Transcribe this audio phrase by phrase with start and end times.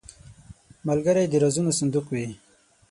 [0.87, 2.27] ملګری د رازونو صندوق وي